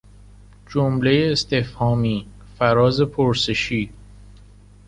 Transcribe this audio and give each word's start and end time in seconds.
جملهی 0.67 1.31
استفهامی، 1.31 2.27
فراز 2.59 3.01
پرسشی 3.01 3.93